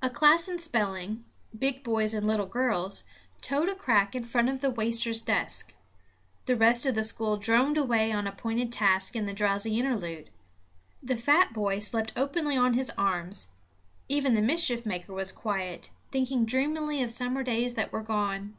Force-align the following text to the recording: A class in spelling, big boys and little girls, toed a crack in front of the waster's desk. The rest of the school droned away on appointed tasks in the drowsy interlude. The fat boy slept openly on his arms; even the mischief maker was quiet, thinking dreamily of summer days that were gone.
A 0.00 0.08
class 0.08 0.48
in 0.48 0.58
spelling, 0.58 1.26
big 1.54 1.84
boys 1.84 2.14
and 2.14 2.26
little 2.26 2.46
girls, 2.46 3.04
toed 3.42 3.68
a 3.68 3.74
crack 3.74 4.14
in 4.14 4.24
front 4.24 4.48
of 4.48 4.62
the 4.62 4.70
waster's 4.70 5.20
desk. 5.20 5.74
The 6.46 6.56
rest 6.56 6.86
of 6.86 6.94
the 6.94 7.04
school 7.04 7.36
droned 7.36 7.76
away 7.76 8.10
on 8.10 8.26
appointed 8.26 8.72
tasks 8.72 9.14
in 9.14 9.26
the 9.26 9.34
drowsy 9.34 9.78
interlude. 9.78 10.30
The 11.02 11.18
fat 11.18 11.52
boy 11.52 11.78
slept 11.80 12.14
openly 12.16 12.56
on 12.56 12.72
his 12.72 12.88
arms; 12.96 13.48
even 14.08 14.32
the 14.34 14.40
mischief 14.40 14.86
maker 14.86 15.12
was 15.12 15.30
quiet, 15.30 15.90
thinking 16.10 16.46
dreamily 16.46 17.02
of 17.02 17.12
summer 17.12 17.42
days 17.42 17.74
that 17.74 17.92
were 17.92 18.00
gone. 18.02 18.56